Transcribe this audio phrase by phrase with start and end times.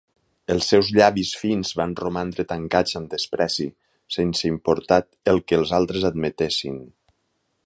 [0.53, 3.69] Els seus llavis fins van romandre tancats amb despreci,
[4.19, 6.87] sense importat el que els altres admetessin.